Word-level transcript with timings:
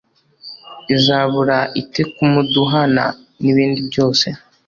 izabura 0.95 1.57
ite 1.81 2.01
kumuduhana 2.13 3.05
n'ibindi 3.41 3.79
byose? 3.89 4.27